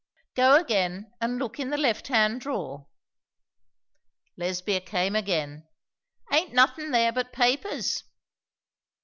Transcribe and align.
"Go 0.33 0.55
again 0.55 1.11
and 1.21 1.37
look 1.37 1.59
in 1.59 1.69
the 1.69 1.77
left 1.77 2.07
hand 2.07 2.41
drawer." 2.41 2.87
Lesbia 4.35 4.81
came 4.81 5.15
again. 5.15 5.67
"Aint 6.33 6.53
nothin' 6.53 6.89
there 6.89 7.11
but 7.11 7.31
papers." 7.31 8.01